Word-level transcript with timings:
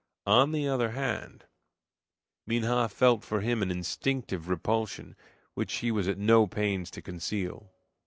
On 0.25 0.51
the 0.51 0.67
other 0.67 0.93
hand, 0.93 1.45
Minha 2.47 2.89
felt 2.89 3.23
for 3.23 3.41
him 3.41 3.61
an 3.61 3.69
instinctive 3.69 4.49
repulsion 4.49 5.15
which 5.53 5.69
she 5.69 5.91
was 5.91 6.07
at 6.07 6.17
no 6.17 6.47
pains 6.47 6.89
to 6.89 7.03
conceal. 7.03 7.69